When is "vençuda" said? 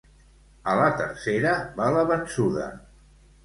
2.15-2.69